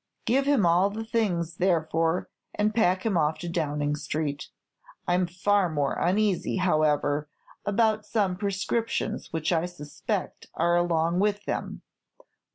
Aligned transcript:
Give 0.25 0.47
him 0.47 0.65
all 0.65 0.89
the 0.89 1.05
things, 1.05 1.57
therefore, 1.57 2.27
and 2.55 2.73
pack 2.73 3.05
him 3.05 3.15
off 3.17 3.37
to 3.37 3.47
Downing 3.47 3.95
Street. 3.95 4.47
I'm 5.07 5.27
far 5.27 5.69
more 5.69 5.93
uneasy, 5.93 6.57
however, 6.57 7.29
about 7.67 8.07
some 8.07 8.35
prescriptions 8.35 9.31
which 9.31 9.53
I 9.53 9.67
suspect 9.67 10.47
are 10.55 10.75
along 10.75 11.19
with 11.19 11.45
them. 11.45 11.83